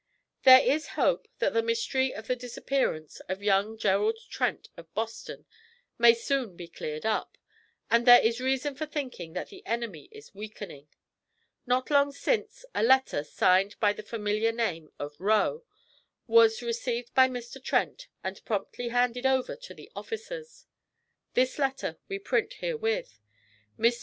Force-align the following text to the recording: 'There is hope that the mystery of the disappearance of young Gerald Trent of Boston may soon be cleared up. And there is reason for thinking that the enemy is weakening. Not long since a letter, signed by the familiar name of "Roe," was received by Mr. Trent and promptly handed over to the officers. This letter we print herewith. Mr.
'There 0.45 0.61
is 0.61 0.87
hope 0.97 1.27
that 1.37 1.53
the 1.53 1.61
mystery 1.61 2.11
of 2.11 2.25
the 2.25 2.35
disappearance 2.35 3.19
of 3.29 3.43
young 3.43 3.77
Gerald 3.77 4.17
Trent 4.31 4.67
of 4.75 4.91
Boston 4.95 5.45
may 5.99 6.15
soon 6.15 6.55
be 6.55 6.67
cleared 6.67 7.05
up. 7.05 7.37
And 7.91 8.07
there 8.07 8.19
is 8.19 8.41
reason 8.41 8.73
for 8.73 8.87
thinking 8.87 9.33
that 9.33 9.49
the 9.49 9.63
enemy 9.63 10.09
is 10.11 10.33
weakening. 10.33 10.87
Not 11.67 11.91
long 11.91 12.11
since 12.11 12.65
a 12.73 12.81
letter, 12.81 13.23
signed 13.23 13.79
by 13.79 13.93
the 13.93 14.01
familiar 14.01 14.51
name 14.51 14.91
of 14.97 15.13
"Roe," 15.19 15.65
was 16.25 16.63
received 16.63 17.13
by 17.13 17.27
Mr. 17.29 17.63
Trent 17.63 18.07
and 18.23 18.43
promptly 18.43 18.87
handed 18.87 19.27
over 19.27 19.55
to 19.55 19.73
the 19.75 19.91
officers. 19.95 20.65
This 21.35 21.59
letter 21.59 21.99
we 22.07 22.17
print 22.17 22.53
herewith. 22.53 23.19
Mr. 23.77 23.99